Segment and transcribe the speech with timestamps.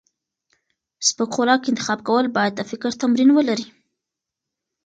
[1.07, 3.67] سپک خوراک انتخاب کول باید د فکر تمرین ولري.